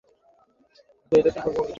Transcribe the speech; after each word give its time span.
বললাম 1.11 1.25
না 1.25 1.31
কাপড় 1.35 1.53
খোল! 1.55 1.67